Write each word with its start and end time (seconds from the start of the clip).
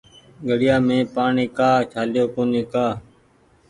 گھڙيآ 0.47 0.75
مين 0.87 1.01
پآڻيٚ 1.15 1.53
ڪآ 1.57 1.69
ڇآليو 1.91 2.25
ڪونيٚ 2.35 2.69
ڪآ 2.73 2.85